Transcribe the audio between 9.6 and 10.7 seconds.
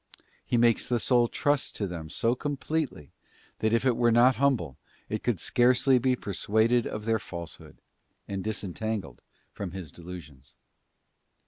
his delusions.